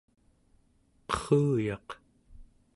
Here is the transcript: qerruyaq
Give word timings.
qerruyaq 1.09 1.87